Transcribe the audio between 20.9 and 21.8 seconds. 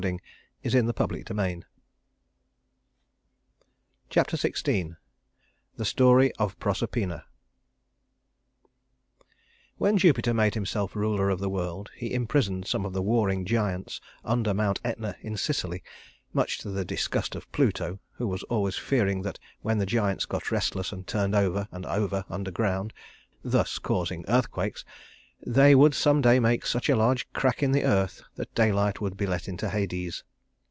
and turned over